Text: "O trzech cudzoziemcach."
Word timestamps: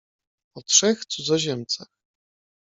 "O 0.55 0.61
trzech 0.63 1.05
cudzoziemcach." 1.07 1.87